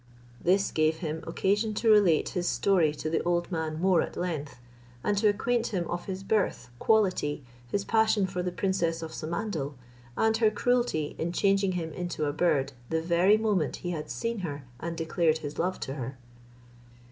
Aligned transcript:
This 0.43 0.71
gave 0.71 0.95
him 0.97 1.23
occasion 1.27 1.75
to 1.75 1.91
relate 1.91 2.29
his 2.29 2.47
story 2.47 2.91
to 2.95 3.07
the 3.07 3.21
old 3.21 3.51
man 3.51 3.79
more 3.79 4.01
at 4.01 4.17
length, 4.17 4.57
and 5.03 5.15
to 5.19 5.27
acquaint 5.27 5.67
him 5.67 5.87
of 5.87 6.05
his 6.05 6.23
birth, 6.23 6.71
quality, 6.79 7.43
his 7.67 7.85
passion 7.85 8.25
for 8.25 8.41
the 8.41 8.51
princess 8.51 9.03
of 9.03 9.11
Samandal, 9.13 9.75
.and 10.17 10.37
her 10.37 10.49
cruelty 10.49 11.15
in 11.19 11.31
changing 11.31 11.73
him 11.73 11.93
into 11.93 12.25
a 12.25 12.33
bird 12.33 12.73
the 12.89 12.99
very 13.03 13.37
moment 13.37 13.75
he 13.85 13.91
had 13.91 14.09
seen 14.09 14.39
her 14.39 14.63
and 14.79 14.97
declared 14.97 15.37
his 15.45 15.59
love 15.59 15.79
to 15.81 15.93
her. 15.93 16.17